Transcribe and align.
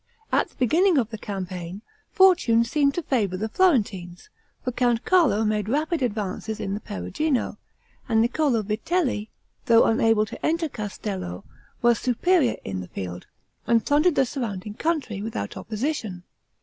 At 0.31 0.49
the 0.49 0.55
beginning 0.55 0.97
of 0.97 1.11
the 1.11 1.17
campaign, 1.19 1.83
fortune 2.11 2.63
seemed 2.63 2.95
to 2.95 3.03
favor 3.03 3.37
the 3.37 3.47
Florentines; 3.47 4.29
for 4.63 4.71
Count 4.71 5.05
Carlo 5.05 5.45
made 5.45 5.69
rapid 5.69 6.01
advances 6.01 6.59
in 6.59 6.73
the 6.73 6.79
Perugino, 6.79 7.59
and 8.09 8.19
Niccolo 8.19 8.63
Vitelli, 8.63 9.29
though 9.67 9.83
unable 9.85 10.25
to 10.25 10.43
enter 10.43 10.67
Castello, 10.67 11.43
was 11.83 11.99
superior 11.99 12.55
in 12.65 12.81
the 12.81 12.87
field, 12.87 13.27
and 13.67 13.85
plundered 13.85 14.15
the 14.15 14.25
surrounding 14.25 14.73
country 14.73 15.21
without 15.21 15.55
opposition. 15.55 16.23